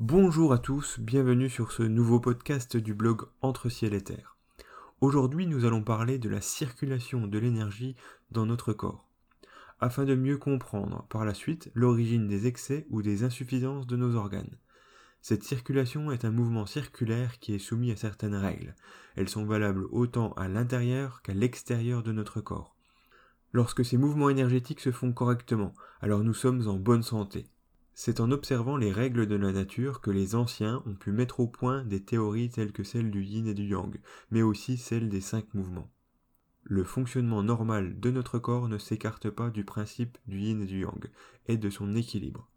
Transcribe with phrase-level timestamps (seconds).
[0.00, 4.38] Bonjour à tous, bienvenue sur ce nouveau podcast du blog Entre ciel et terre.
[5.02, 7.96] Aujourd'hui nous allons parler de la circulation de l'énergie
[8.30, 9.06] dans notre corps,
[9.78, 14.14] afin de mieux comprendre par la suite l'origine des excès ou des insuffisances de nos
[14.14, 14.56] organes.
[15.20, 18.76] Cette circulation est un mouvement circulaire qui est soumis à certaines règles.
[19.16, 22.74] Elles sont valables autant à l'intérieur qu'à l'extérieur de notre corps.
[23.52, 27.44] Lorsque ces mouvements énergétiques se font correctement, alors nous sommes en bonne santé.
[28.02, 31.46] C'est en observant les règles de la nature que les anciens ont pu mettre au
[31.46, 33.94] point des théories telles que celles du yin et du yang,
[34.30, 35.92] mais aussi celles des cinq mouvements.
[36.62, 40.80] Le fonctionnement normal de notre corps ne s'écarte pas du principe du yin et du
[40.80, 41.10] yang,
[41.46, 42.48] et de son équilibre.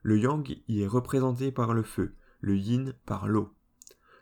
[0.00, 3.52] Le yang y est représenté par le feu, le yin par l'eau.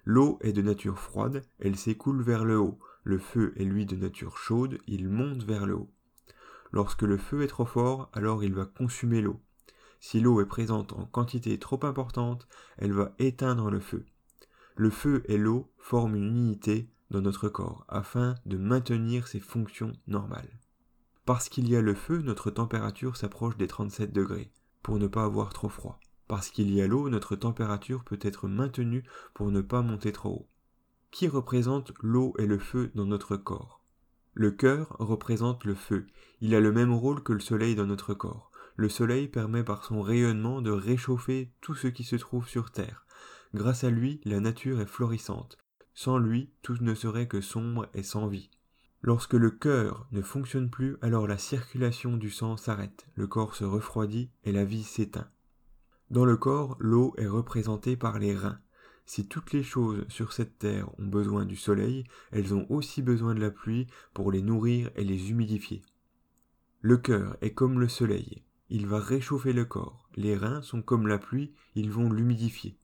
[0.04, 2.80] L'eau est de nature froide, elle s'écoule vers le haut.
[3.04, 5.92] Le feu est lui de nature chaude, il monte vers le haut.
[6.72, 9.40] Lorsque le feu est trop fort, alors il va consumer l'eau.
[10.06, 14.04] Si l'eau est présente en quantité trop importante, elle va éteindre le feu.
[14.76, 19.94] Le feu et l'eau forment une unité dans notre corps afin de maintenir ses fonctions
[20.06, 20.60] normales.
[21.24, 24.52] Parce qu'il y a le feu, notre température s'approche des 37 degrés,
[24.82, 25.98] pour ne pas avoir trop froid.
[26.28, 30.28] Parce qu'il y a l'eau, notre température peut être maintenue pour ne pas monter trop
[30.28, 30.48] haut.
[31.12, 33.82] Qui représente l'eau et le feu dans notre corps?
[34.34, 36.08] Le cœur représente le feu.
[36.42, 38.50] Il a le même rôle que le soleil dans notre corps.
[38.76, 43.06] Le soleil permet par son rayonnement de réchauffer tout ce qui se trouve sur Terre.
[43.54, 45.58] Grâce à lui, la nature est florissante.
[45.94, 48.50] Sans lui, tout ne serait que sombre et sans vie.
[49.00, 53.64] Lorsque le cœur ne fonctionne plus, alors la circulation du sang s'arrête, le corps se
[53.64, 55.28] refroidit et la vie s'éteint.
[56.10, 58.58] Dans le corps, l'eau est représentée par les reins.
[59.06, 63.34] Si toutes les choses sur cette terre ont besoin du soleil, elles ont aussi besoin
[63.34, 65.82] de la pluie pour les nourrir et les humidifier.
[66.80, 70.08] Le cœur est comme le soleil il va réchauffer le corps.
[70.16, 72.76] Les reins sont comme la pluie, ils vont l'humidifier.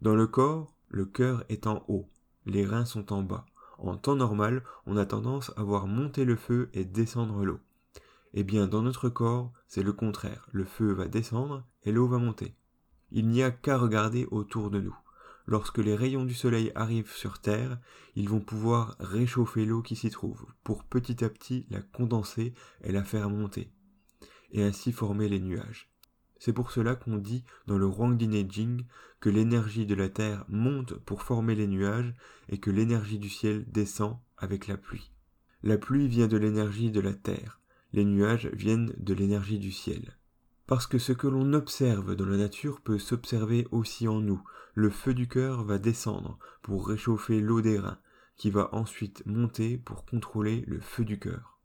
[0.00, 2.08] Dans le corps, le cœur est en haut,
[2.44, 3.46] les reins sont en bas.
[3.78, 7.60] En temps normal, on a tendance à voir monter le feu et descendre l'eau.
[8.34, 10.48] Eh bien, dans notre corps, c'est le contraire.
[10.52, 12.54] Le feu va descendre et l'eau va monter.
[13.10, 14.96] Il n'y a qu'à regarder autour de nous.
[15.46, 17.78] Lorsque les rayons du soleil arrivent sur Terre,
[18.14, 22.92] ils vont pouvoir réchauffer l'eau qui s'y trouve, pour petit à petit la condenser et
[22.92, 23.70] la faire monter
[24.52, 25.90] et ainsi former les nuages.
[26.38, 28.84] C'est pour cela qu'on dit dans le Huangdi Jing
[29.20, 32.14] que l'énergie de la terre monte pour former les nuages
[32.48, 35.10] et que l'énergie du ciel descend avec la pluie.
[35.62, 37.60] La pluie vient de l'énergie de la terre,
[37.92, 40.16] les nuages viennent de l'énergie du ciel.
[40.66, 44.42] Parce que ce que l'on observe dans la nature peut s'observer aussi en nous.
[44.74, 47.98] Le feu du cœur va descendre pour réchauffer l'eau des reins,
[48.36, 51.55] qui va ensuite monter pour contrôler le feu du cœur.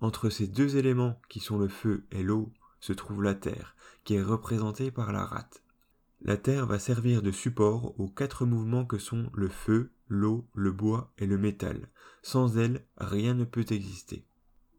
[0.00, 3.74] Entre ces deux éléments qui sont le feu et l'eau se trouve la terre,
[4.04, 5.62] qui est représentée par la rate.
[6.22, 10.72] La terre va servir de support aux quatre mouvements que sont le feu, l'eau, le
[10.72, 11.88] bois et le métal.
[12.22, 14.24] Sans elle, rien ne peut exister.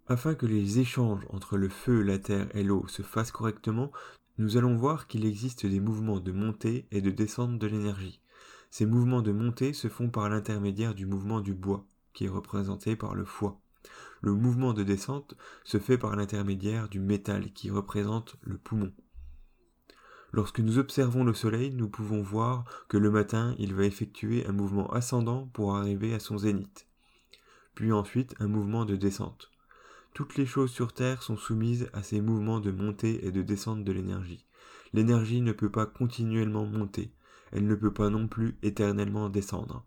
[0.07, 3.91] Afin que les échanges entre le feu, la terre et l'eau se fassent correctement,
[4.37, 8.21] nous allons voir qu'il existe des mouvements de montée et de descente de l'énergie.
[8.69, 12.95] Ces mouvements de montée se font par l'intermédiaire du mouvement du bois, qui est représenté
[12.95, 13.59] par le foie.
[14.21, 18.91] Le mouvement de descente se fait par l'intermédiaire du métal qui représente le poumon.
[20.33, 24.51] Lorsque nous observons le Soleil, nous pouvons voir que le matin, il va effectuer un
[24.51, 26.87] mouvement ascendant pour arriver à son zénith,
[27.75, 29.51] puis ensuite un mouvement de descente.
[30.13, 33.83] Toutes les choses sur Terre sont soumises à ces mouvements de montée et de descente
[33.83, 34.45] de l'énergie.
[34.93, 37.13] L'énergie ne peut pas continuellement monter,
[37.51, 39.85] elle ne peut pas non plus éternellement descendre.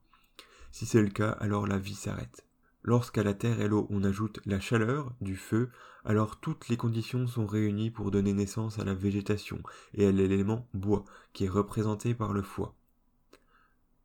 [0.71, 2.47] Si c'est le cas, alors la vie s'arrête.
[2.83, 5.71] Lorsqu'à la terre et l'eau on ajoute la chaleur du feu,
[6.05, 9.63] alors toutes les conditions sont réunies pour donner naissance à la végétation
[9.95, 12.75] et à l'élément bois qui est représenté par le foie.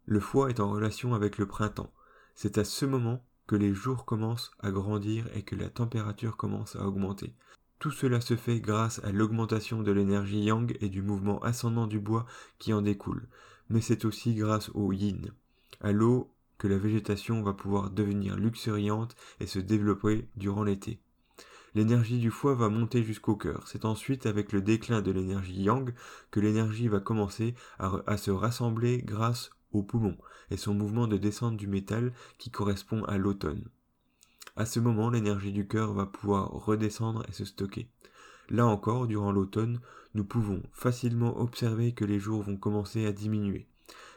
[0.05, 1.91] Le foie est en relation avec le printemps.
[2.35, 6.75] C'est à ce moment que les jours commencent à grandir et que la température commence
[6.75, 7.33] à augmenter.
[7.79, 11.99] Tout cela se fait grâce à l'augmentation de l'énergie yang et du mouvement ascendant du
[11.99, 12.25] bois
[12.57, 13.27] qui en découle,
[13.69, 15.31] mais c'est aussi grâce au yin,
[15.81, 20.99] à l'eau que la végétation va pouvoir devenir luxuriante et se développer durant l'été.
[21.75, 23.67] L'énergie du foie va monter jusqu'au cœur.
[23.67, 25.93] C'est ensuite avec le déclin de l'énergie yang
[26.31, 30.15] que l'énergie va commencer à, se rassembler grâce au poumon
[30.51, 33.67] et son mouvement de descente du métal qui correspond à l'automne.
[34.55, 37.89] À ce moment, l'énergie du cœur va pouvoir redescendre et se stocker.
[38.49, 39.81] Là encore, durant l'automne,
[40.13, 43.67] nous pouvons facilement observer que les jours vont commencer à diminuer,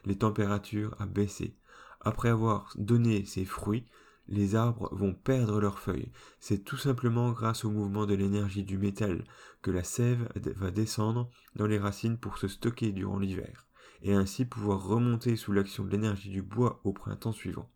[0.04, 1.56] les températures à baisser,
[2.00, 3.86] après avoir donné ses fruits,
[4.28, 6.12] les arbres vont perdre leurs feuilles.
[6.38, 9.24] C'est tout simplement grâce au mouvement de l'énergie du métal
[9.62, 13.64] que la sève va descendre dans les racines pour se stocker durant l'hiver.
[14.00, 17.68] et ainsi pouvoir remonter sous l'action de l'énergie du bois au printemps suivant.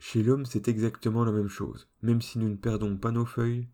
[0.00, 1.88] Chez l'homme, c'est exactement la même chose.
[2.02, 3.68] Même si nous ne perdons pas nos feuilles,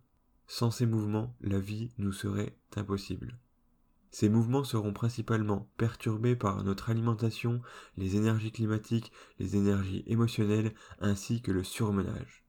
[0.47, 3.39] sans ces mouvements, la vie nous serait impossible.
[4.15, 7.61] Ces mouvements seront principalement perturbés par notre alimentation,
[7.97, 12.45] les énergies climatiques, les énergies émotionnelles, ainsi que le surmenage.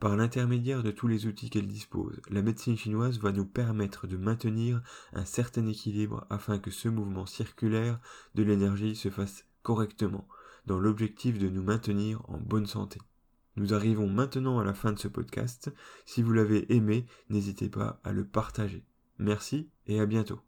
[0.00, 4.16] Par l'intermédiaire de tous les outils qu'elle dispose, la médecine chinoise va nous permettre de
[4.16, 4.82] maintenir
[5.12, 8.00] un certain équilibre afin que ce mouvement circulaire
[8.34, 10.26] de l'énergie se fasse correctement,
[10.66, 12.98] dans l'objectif de nous maintenir en bonne santé.
[13.54, 15.72] Nous arrivons maintenant à la fin de ce podcast.
[16.06, 18.84] Si vous l'avez aimé, n'hésitez pas à le partager.
[19.18, 20.40] Merci et à bientôt.